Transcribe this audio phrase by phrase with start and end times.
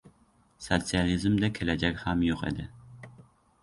[0.67, 1.51] Sotsializmda…
[1.59, 2.71] kelajak ham yo‘q edi.